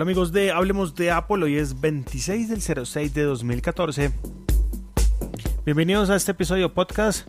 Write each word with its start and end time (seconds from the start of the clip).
Hola 0.00 0.08
amigos 0.08 0.32
de 0.32 0.50
Hablemos 0.50 0.94
de 0.94 1.10
Apple, 1.10 1.44
hoy 1.44 1.58
es 1.58 1.78
26 1.78 2.48
del 2.48 2.86
06 2.86 3.12
de 3.12 3.22
2014. 3.24 4.10
Bienvenidos 5.66 6.08
a 6.08 6.16
este 6.16 6.30
episodio 6.30 6.72
podcast. 6.72 7.28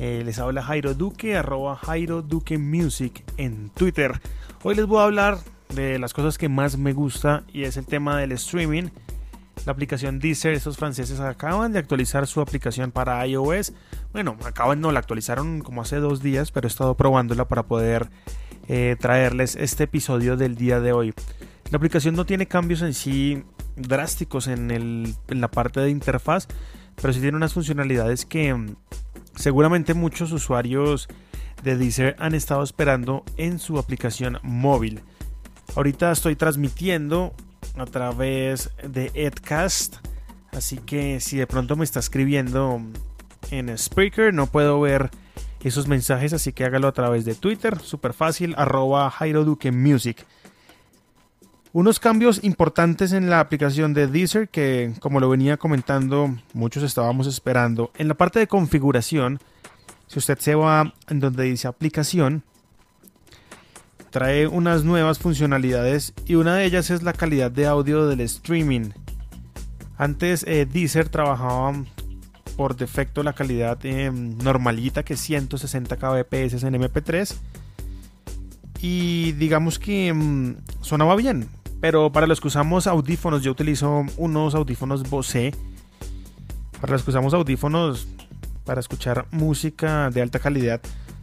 Eh, 0.00 0.22
les 0.24 0.40
habla 0.40 0.64
Jairo 0.64 0.94
Duque, 0.94 1.36
arroba 1.36 1.76
Jairo 1.76 2.20
Duque 2.20 2.58
Music 2.58 3.22
en 3.36 3.70
Twitter. 3.70 4.20
Hoy 4.64 4.74
les 4.74 4.86
voy 4.86 4.98
a 4.98 5.04
hablar 5.04 5.38
de 5.76 6.00
las 6.00 6.12
cosas 6.12 6.38
que 6.38 6.48
más 6.48 6.76
me 6.76 6.92
gusta 6.92 7.44
y 7.52 7.62
es 7.62 7.76
el 7.76 7.86
tema 7.86 8.18
del 8.18 8.32
streaming. 8.32 8.88
La 9.64 9.70
aplicación 9.70 10.18
Deezer, 10.18 10.54
estos 10.54 10.78
franceses 10.78 11.20
acaban 11.20 11.72
de 11.72 11.78
actualizar 11.78 12.26
su 12.26 12.40
aplicación 12.40 12.90
para 12.90 13.24
iOS. 13.24 13.74
Bueno, 14.12 14.36
acaban, 14.44 14.80
no, 14.80 14.90
la 14.90 14.98
actualizaron 14.98 15.60
como 15.60 15.82
hace 15.82 15.98
dos 15.98 16.20
días, 16.20 16.50
pero 16.50 16.66
he 16.66 16.68
estado 16.68 16.96
probándola 16.96 17.46
para 17.46 17.62
poder 17.62 18.08
eh, 18.66 18.96
traerles 18.98 19.54
este 19.54 19.84
episodio 19.84 20.36
del 20.36 20.56
día 20.56 20.80
de 20.80 20.92
hoy. 20.92 21.14
La 21.72 21.78
aplicación 21.78 22.14
no 22.14 22.26
tiene 22.26 22.46
cambios 22.46 22.82
en 22.82 22.92
sí 22.92 23.44
drásticos 23.76 24.46
en, 24.46 25.16
la 25.28 25.50
parte 25.50 25.80
de 25.80 25.88
interfaz, 25.88 26.46
pero 27.00 27.14
sí 27.14 27.20
tiene 27.20 27.38
unas 27.38 27.54
funcionalidades 27.54 28.26
que 28.26 28.52
mm, 28.52 28.76
seguramente 29.36 29.94
muchos 29.94 30.32
usuarios 30.32 31.08
de 31.62 31.78
Deezer 31.78 32.14
han 32.18 32.34
estado 32.34 32.62
esperando 32.62 33.24
en 33.38 33.58
su 33.58 33.78
aplicación 33.78 34.38
móvil. 34.42 35.00
Ahorita 35.74 36.12
estoy 36.12 36.36
transmitiendo 36.36 37.32
a 37.78 37.86
través 37.86 38.70
de 38.86 39.10
Edcast, 39.14 39.96
así 40.54 40.76
que 40.76 41.20
si 41.20 41.38
de 41.38 41.46
pronto 41.46 41.74
me 41.74 41.84
está 41.84 42.00
escribiendo 42.00 42.82
en 43.50 43.78
Spreaker 43.78 44.34
no 44.34 44.46
puedo 44.46 44.78
ver 44.78 45.08
esos 45.62 45.88
mensajes, 45.88 46.34
así 46.34 46.52
que 46.52 46.66
hágalo 46.66 46.88
a 46.88 46.92
través 46.92 47.24
de 47.24 47.34
Twitter, 47.34 47.78
súper 47.78 48.12
fácil, 48.12 48.54
arroba 48.58 49.10
Jairo 49.10 49.42
Music. 49.72 50.26
Unos 51.74 52.00
cambios 52.00 52.44
importantes 52.44 53.12
en 53.12 53.30
la 53.30 53.40
aplicación 53.40 53.94
de 53.94 54.06
Deezer 54.06 54.50
que, 54.50 54.92
como 55.00 55.20
lo 55.20 55.30
venía 55.30 55.56
comentando, 55.56 56.36
muchos 56.52 56.82
estábamos 56.82 57.26
esperando. 57.26 57.90
En 57.96 58.08
la 58.08 58.14
parte 58.14 58.38
de 58.38 58.46
configuración, 58.46 59.40
si 60.06 60.18
usted 60.18 60.38
se 60.38 60.54
va 60.54 60.92
en 61.08 61.20
donde 61.20 61.44
dice 61.44 61.68
aplicación, 61.68 62.42
trae 64.10 64.46
unas 64.46 64.84
nuevas 64.84 65.18
funcionalidades 65.18 66.12
y 66.26 66.34
una 66.34 66.56
de 66.56 66.66
ellas 66.66 66.90
es 66.90 67.02
la 67.02 67.14
calidad 67.14 67.50
de 67.50 67.64
audio 67.64 68.06
del 68.06 68.20
streaming. 68.20 68.90
Antes 69.96 70.44
eh, 70.46 70.66
Deezer 70.70 71.08
trabajaba 71.08 71.72
por 72.54 72.76
defecto 72.76 73.22
la 73.22 73.32
calidad 73.32 73.78
eh, 73.84 74.10
normalita 74.12 75.04
que 75.04 75.14
es 75.14 75.20
160 75.20 75.96
kbps 75.96 76.64
en 76.64 76.74
MP3 76.74 77.34
y 78.82 79.32
digamos 79.32 79.78
que 79.78 80.12
mm, 80.12 80.56
sonaba 80.82 81.16
bien 81.16 81.48
pero 81.82 82.12
para 82.12 82.28
los 82.28 82.40
que 82.40 82.46
usamos 82.46 82.86
audífonos, 82.86 83.42
yo 83.42 83.50
utilizo 83.50 84.06
unos 84.16 84.54
audífonos 84.54 85.02
Bose. 85.10 85.52
Para 86.80 86.92
los 86.92 87.02
que 87.02 87.10
usamos 87.10 87.34
audífonos 87.34 88.06
para 88.64 88.78
escuchar 88.78 89.26
música 89.32 90.08
de 90.10 90.22
alta 90.22 90.38
calidad, 90.38 90.80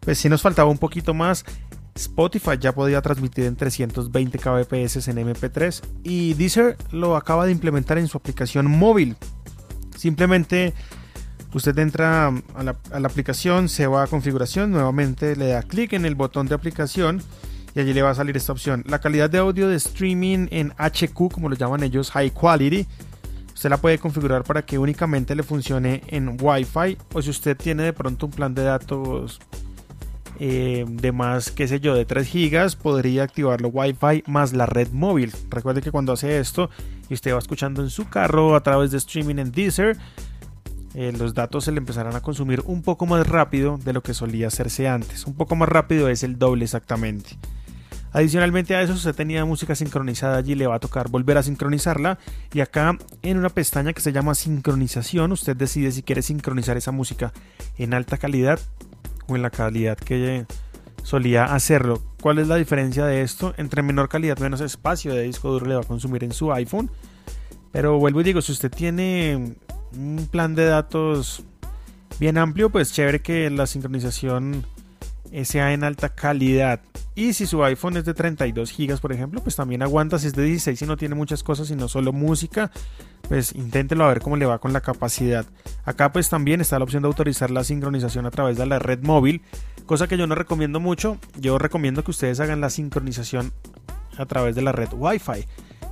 pues 0.00 0.18
sí 0.18 0.28
nos 0.28 0.42
faltaba 0.42 0.68
un 0.68 0.76
poquito 0.76 1.14
más. 1.14 1.46
Spotify 1.94 2.58
ya 2.60 2.74
podía 2.74 3.00
transmitir 3.00 3.46
en 3.46 3.56
320 3.56 4.38
kbps 4.38 5.08
en 5.08 5.16
MP3 5.26 5.82
y 6.02 6.34
Deezer 6.34 6.76
lo 6.90 7.16
acaba 7.16 7.46
de 7.46 7.52
implementar 7.52 7.96
en 7.96 8.06
su 8.06 8.18
aplicación 8.18 8.66
móvil. 8.66 9.16
Simplemente 9.96 10.74
usted 11.54 11.78
entra 11.78 12.26
a 12.26 12.62
la, 12.62 12.76
a 12.90 13.00
la 13.00 13.08
aplicación, 13.08 13.70
se 13.70 13.86
va 13.86 14.02
a 14.02 14.06
configuración, 14.06 14.70
nuevamente 14.70 15.34
le 15.34 15.46
da 15.46 15.62
clic 15.62 15.94
en 15.94 16.04
el 16.04 16.14
botón 16.14 16.46
de 16.46 16.54
aplicación 16.54 17.22
y 17.74 17.80
allí 17.80 17.92
le 17.92 18.02
va 18.02 18.10
a 18.10 18.14
salir 18.14 18.36
esta 18.36 18.52
opción. 18.52 18.84
La 18.86 19.00
calidad 19.00 19.30
de 19.30 19.38
audio 19.38 19.68
de 19.68 19.76
streaming 19.76 20.48
en 20.50 20.72
HQ, 20.78 21.32
como 21.32 21.48
lo 21.48 21.56
llaman 21.56 21.82
ellos, 21.82 22.10
High 22.10 22.30
Quality. 22.30 22.86
Usted 23.54 23.70
la 23.70 23.76
puede 23.76 23.98
configurar 23.98 24.44
para 24.44 24.62
que 24.62 24.78
únicamente 24.78 25.34
le 25.34 25.42
funcione 25.42 26.02
en 26.08 26.36
Wi-Fi 26.40 26.98
o 27.12 27.22
si 27.22 27.30
usted 27.30 27.56
tiene 27.56 27.84
de 27.84 27.92
pronto 27.92 28.26
un 28.26 28.32
plan 28.32 28.54
de 28.54 28.64
datos 28.64 29.40
eh, 30.40 30.84
de 30.88 31.12
más, 31.12 31.50
qué 31.50 31.68
sé 31.68 31.78
yo, 31.78 31.94
de 31.94 32.04
3 32.04 32.32
GB, 32.32 32.76
podría 32.82 33.22
activarlo 33.22 33.68
Wi-Fi 33.68 34.24
más 34.26 34.52
la 34.52 34.66
red 34.66 34.88
móvil. 34.90 35.32
Recuerde 35.48 35.82
que 35.82 35.92
cuando 35.92 36.12
hace 36.12 36.38
esto 36.38 36.70
y 37.08 37.14
usted 37.14 37.34
va 37.34 37.38
escuchando 37.38 37.82
en 37.82 37.90
su 37.90 38.08
carro 38.08 38.56
a 38.56 38.62
través 38.62 38.90
de 38.90 38.98
streaming 38.98 39.36
en 39.36 39.52
Deezer, 39.52 39.96
eh, 40.94 41.12
los 41.16 41.32
datos 41.32 41.64
se 41.64 41.72
le 41.72 41.78
empezarán 41.78 42.16
a 42.16 42.20
consumir 42.20 42.62
un 42.66 42.82
poco 42.82 43.06
más 43.06 43.26
rápido 43.26 43.78
de 43.78 43.92
lo 43.92 44.02
que 44.02 44.14
solía 44.14 44.48
hacerse 44.48 44.88
antes. 44.88 45.26
Un 45.26 45.34
poco 45.34 45.54
más 45.54 45.68
rápido 45.68 46.08
es 46.08 46.22
el 46.22 46.38
doble 46.38 46.64
exactamente. 46.64 47.38
Adicionalmente 48.12 48.74
a 48.74 48.82
eso, 48.82 48.92
usted 48.92 49.14
tenía 49.14 49.44
música 49.44 49.74
sincronizada 49.74 50.36
allí, 50.36 50.54
le 50.54 50.66
va 50.66 50.74
a 50.74 50.80
tocar 50.80 51.08
volver 51.08 51.38
a 51.38 51.42
sincronizarla. 51.42 52.18
Y 52.52 52.60
acá 52.60 52.98
en 53.22 53.38
una 53.38 53.48
pestaña 53.48 53.92
que 53.92 54.02
se 54.02 54.12
llama 54.12 54.34
sincronización, 54.34 55.32
usted 55.32 55.56
decide 55.56 55.92
si 55.92 56.02
quiere 56.02 56.20
sincronizar 56.22 56.76
esa 56.76 56.92
música 56.92 57.32
en 57.78 57.94
alta 57.94 58.18
calidad 58.18 58.60
o 59.28 59.36
en 59.36 59.42
la 59.42 59.50
calidad 59.50 59.96
que 59.96 60.44
solía 61.02 61.46
hacerlo. 61.46 62.02
¿Cuál 62.20 62.38
es 62.38 62.48
la 62.48 62.56
diferencia 62.56 63.06
de 63.06 63.22
esto? 63.22 63.54
Entre 63.56 63.82
menor 63.82 64.08
calidad, 64.08 64.38
menos 64.38 64.60
espacio 64.60 65.14
de 65.14 65.22
disco 65.22 65.50
duro 65.50 65.66
le 65.66 65.74
va 65.74 65.80
a 65.80 65.84
consumir 65.84 66.22
en 66.22 66.32
su 66.32 66.52
iPhone. 66.52 66.90
Pero 67.72 67.98
vuelvo 67.98 68.20
y 68.20 68.24
digo, 68.24 68.42
si 68.42 68.52
usted 68.52 68.70
tiene 68.70 69.56
un 69.96 70.28
plan 70.30 70.54
de 70.54 70.66
datos 70.66 71.44
bien 72.20 72.36
amplio, 72.36 72.68
pues 72.68 72.92
chévere 72.92 73.20
que 73.20 73.48
la 73.48 73.66
sincronización 73.66 74.66
sea 75.44 75.72
en 75.72 75.84
alta 75.84 76.10
calidad. 76.10 76.80
Y 77.14 77.34
si 77.34 77.46
su 77.46 77.62
iPhone 77.62 77.96
es 77.98 78.04
de 78.04 78.14
32 78.14 78.74
GB, 78.76 78.98
por 78.98 79.12
ejemplo, 79.12 79.42
pues 79.42 79.56
también 79.56 79.82
aguanta. 79.82 80.18
Si 80.18 80.26
es 80.26 80.34
de 80.34 80.44
16 80.44 80.80
y 80.80 80.86
no 80.86 80.96
tiene 80.96 81.14
muchas 81.14 81.42
cosas, 81.42 81.68
sino 81.68 81.88
solo 81.88 82.12
música, 82.12 82.70
pues 83.28 83.54
inténtelo 83.54 84.04
a 84.04 84.08
ver 84.08 84.20
cómo 84.20 84.36
le 84.36 84.46
va 84.46 84.58
con 84.58 84.72
la 84.72 84.80
capacidad. 84.80 85.44
Acá 85.84 86.12
pues 86.12 86.28
también 86.28 86.60
está 86.60 86.78
la 86.78 86.84
opción 86.84 87.02
de 87.02 87.08
autorizar 87.08 87.50
la 87.50 87.64
sincronización 87.64 88.26
a 88.26 88.30
través 88.30 88.56
de 88.56 88.66
la 88.66 88.78
red 88.78 89.02
móvil, 89.02 89.42
cosa 89.86 90.08
que 90.08 90.16
yo 90.16 90.26
no 90.26 90.34
recomiendo 90.34 90.80
mucho. 90.80 91.18
Yo 91.38 91.58
recomiendo 91.58 92.02
que 92.02 92.10
ustedes 92.10 92.40
hagan 92.40 92.60
la 92.60 92.70
sincronización 92.70 93.52
a 94.16 94.26
través 94.26 94.54
de 94.54 94.62
la 94.62 94.72
red 94.72 94.88
Wi-Fi. 94.92 95.46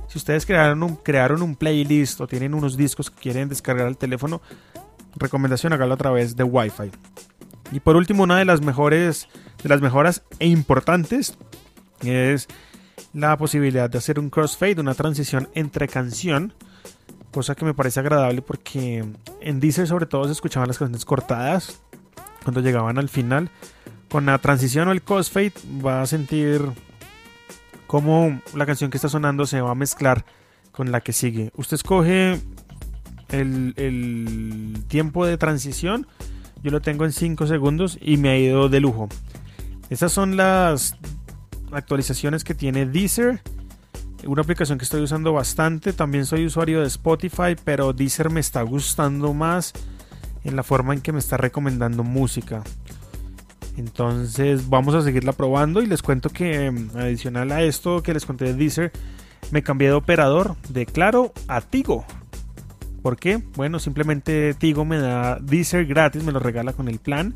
Si 0.07 0.17
ustedes 0.17 0.45
crearon 0.45 0.83
un, 0.83 0.95
crearon 0.97 1.41
un 1.41 1.55
playlist 1.55 2.19
o 2.19 2.27
tienen 2.27 2.53
unos 2.53 2.77
discos 2.77 3.09
que 3.09 3.21
quieren 3.21 3.47
descargar 3.47 3.87
al 3.87 3.97
teléfono, 3.97 4.41
recomendación 5.15 5.71
hágalo 5.73 5.93
a 5.93 5.97
través 5.97 6.35
de 6.35 6.43
Wi-Fi. 6.43 6.91
Y 7.71 7.79
por 7.79 7.95
último, 7.95 8.23
una 8.23 8.37
de 8.37 8.45
las 8.45 8.61
mejores, 8.61 9.27
de 9.63 9.69
las 9.69 9.81
mejoras 9.81 10.23
e 10.39 10.47
importantes 10.47 11.37
es 12.03 12.47
la 13.13 13.37
posibilidad 13.37 13.89
de 13.89 13.97
hacer 13.97 14.19
un 14.19 14.29
crossfade, 14.29 14.79
una 14.79 14.93
transición 14.93 15.49
entre 15.53 15.87
canción, 15.87 16.53
cosa 17.31 17.55
que 17.55 17.65
me 17.65 17.73
parece 17.73 17.99
agradable 17.99 18.41
porque 18.41 19.05
en 19.41 19.59
Deezer 19.59 19.87
sobre 19.87 20.05
todo 20.05 20.25
se 20.25 20.33
escuchaban 20.33 20.67
las 20.67 20.77
canciones 20.77 21.05
cortadas 21.05 21.81
cuando 22.43 22.61
llegaban 22.61 22.97
al 22.97 23.09
final. 23.09 23.49
Con 24.09 24.25
la 24.25 24.37
transición 24.39 24.89
o 24.89 24.91
el 24.91 25.01
crossfade 25.01 25.53
va 25.85 26.01
a 26.01 26.05
sentir 26.05 26.61
cómo 27.87 28.41
la 28.53 28.65
canción 28.65 28.91
que 28.91 28.97
está 28.97 29.07
sonando 29.07 29.45
se 29.45 29.61
va 29.61 29.71
a 29.71 29.75
mezclar 29.75 30.25
con 30.73 30.91
la 30.91 31.01
que 31.01 31.13
sigue. 31.13 31.51
Usted 31.55 31.75
escoge 31.75 32.41
el, 33.29 33.73
el 33.77 34.83
tiempo 34.89 35.25
de 35.25 35.37
transición 35.37 36.07
yo 36.63 36.71
lo 36.71 36.81
tengo 36.81 37.05
en 37.05 37.11
5 37.11 37.47
segundos 37.47 37.97
y 38.01 38.17
me 38.17 38.29
ha 38.29 38.37
ido 38.37 38.69
de 38.69 38.79
lujo. 38.79 39.09
Estas 39.89 40.11
son 40.11 40.37
las 40.37 40.95
actualizaciones 41.71 42.43
que 42.43 42.53
tiene 42.53 42.85
Deezer. 42.85 43.41
Una 44.25 44.43
aplicación 44.43 44.77
que 44.77 44.83
estoy 44.83 45.01
usando 45.01 45.33
bastante. 45.33 45.93
También 45.93 46.25
soy 46.25 46.45
usuario 46.45 46.81
de 46.81 46.87
Spotify, 46.87 47.55
pero 47.63 47.93
Deezer 47.93 48.29
me 48.29 48.39
está 48.39 48.61
gustando 48.61 49.33
más 49.33 49.73
en 50.43 50.55
la 50.55 50.63
forma 50.63 50.93
en 50.93 51.01
que 51.01 51.11
me 51.11 51.19
está 51.19 51.37
recomendando 51.37 52.03
música. 52.03 52.63
Entonces 53.77 54.69
vamos 54.69 54.95
a 54.95 55.01
seguirla 55.01 55.33
probando 55.33 55.81
y 55.81 55.87
les 55.87 56.01
cuento 56.01 56.29
que 56.29 56.69
mm, 56.69 56.97
adicional 56.97 57.51
a 57.51 57.63
esto 57.63 58.03
que 58.03 58.13
les 58.13 58.25
conté 58.25 58.45
de 58.45 58.53
Deezer, 58.53 58.91
me 59.51 59.63
cambié 59.63 59.89
de 59.89 59.95
operador 59.95 60.55
de 60.69 60.85
Claro 60.85 61.33
a 61.47 61.61
Tigo. 61.61 62.05
¿Por 63.01 63.17
qué? 63.17 63.37
Bueno, 63.55 63.79
simplemente 63.79 64.53
Tigo 64.53 64.85
me 64.85 64.97
da 64.97 65.39
Deezer 65.39 65.85
gratis, 65.85 66.23
me 66.23 66.31
lo 66.31 66.39
regala 66.39 66.73
con 66.73 66.87
el 66.87 66.99
plan. 66.99 67.35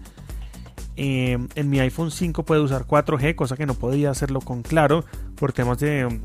Eh, 0.98 1.38
en 1.56 1.70
mi 1.70 1.80
iPhone 1.80 2.12
5 2.12 2.44
puedo 2.44 2.64
usar 2.64 2.86
4G, 2.86 3.36
cosa 3.36 3.58
que 3.58 3.66
no 3.66 3.74
podía 3.74 4.12
hacerlo 4.12 4.42
con 4.42 4.62
Claro 4.62 5.06
por 5.36 5.54
temas 5.54 5.80
de... 5.80 6.22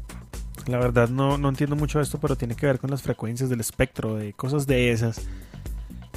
La 0.66 0.78
verdad 0.78 1.08
no, 1.08 1.38
no 1.38 1.48
entiendo 1.48 1.74
mucho 1.74 2.00
esto, 2.00 2.20
pero 2.20 2.36
tiene 2.36 2.54
que 2.54 2.66
ver 2.66 2.78
con 2.78 2.90
las 2.90 3.02
frecuencias 3.02 3.48
del 3.48 3.60
espectro, 3.60 4.14
de 4.14 4.34
cosas 4.34 4.66
de 4.66 4.92
esas. 4.92 5.22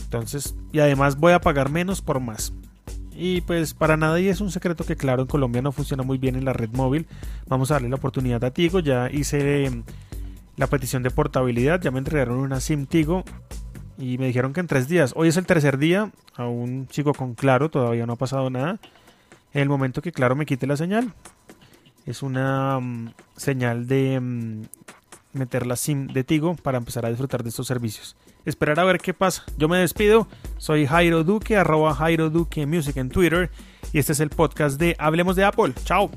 Entonces, 0.04 0.54
y 0.74 0.80
además 0.80 1.18
voy 1.18 1.32
a 1.32 1.40
pagar 1.40 1.70
menos 1.70 2.02
por 2.02 2.20
más. 2.20 2.54
Y 3.16 3.42
pues 3.42 3.74
para 3.74 3.96
nadie 3.96 4.30
es 4.30 4.42
un 4.42 4.52
secreto 4.52 4.84
que 4.84 4.96
claro 4.96 5.22
en 5.22 5.28
Colombia 5.28 5.62
no 5.62 5.72
funciona 5.72 6.04
muy 6.04 6.18
bien 6.18 6.36
en 6.36 6.46
la 6.46 6.54
red 6.54 6.70
móvil. 6.74 7.08
Vamos 7.48 7.72
a 7.72 7.76
darle 7.76 7.90
la 7.90 7.96
oportunidad 7.96 8.44
a 8.44 8.52
Tigo. 8.52 8.80
Ya 8.80 9.10
hice 9.12 9.84
la 10.58 10.68
petición 10.68 11.04
de 11.04 11.12
portabilidad. 11.12 11.82
Ya 11.82 11.92
me 11.92 12.00
entregaron 12.00 12.40
una 12.40 12.60
SIM 12.60 12.86
Tigo 12.86 13.24
y 13.98 14.18
me 14.18 14.28
dijeron 14.28 14.54
que 14.54 14.60
en 14.60 14.68
tres 14.68 14.88
días. 14.88 15.14
Hoy 15.16 15.28
es 15.30 15.38
el 15.38 15.46
tercer 15.46 15.78
día, 15.78 16.12
aún 16.36 16.88
sigo 16.92 17.14
con 17.14 17.36
Claro, 17.36 17.70
todavía 17.70 18.06
no 18.06 18.14
ha 18.14 18.18
pasado 18.18 18.50
nada. 18.50 18.80
En 19.54 19.62
el 19.62 19.70
momento 19.70 20.02
que 20.02 20.12
Claro 20.12 20.36
me 20.36 20.46
quite 20.46 20.68
la 20.68 20.78
señal, 20.78 21.14
Es 22.06 22.22
una 22.22 22.80
mm, 22.80 23.14
señal 23.38 23.88
de 23.88 24.20
mm, 24.20 24.62
meter 25.34 25.66
la 25.66 25.76
SIM 25.76 26.08
de 26.08 26.24
Tigo 26.24 26.56
para 26.56 26.78
empezar 26.78 27.06
a 27.06 27.10
disfrutar 27.10 27.44
de 27.44 27.50
estos 27.50 27.68
servicios. 27.68 28.16
Esperar 28.46 28.80
a 28.80 28.84
ver 28.84 28.98
qué 28.98 29.14
pasa. 29.14 29.44
Yo 29.58 29.70
me 29.70 29.78
despido. 29.78 30.28
Soy 30.58 30.86
Jairo 30.86 31.24
Duque, 31.24 31.56
arroba 31.56 31.96
Jairo 31.96 32.30
Duque 32.30 32.66
Music 32.66 32.98
en 32.98 33.10
Twitter. 33.10 33.50
Y 33.94 34.00
este 34.00 34.12
es 34.12 34.20
el 34.20 34.30
podcast 34.30 34.80
de 34.80 34.96
Hablemos 35.00 35.36
de 35.36 35.46
Apple. 35.46 35.74
Chao. 35.86 36.12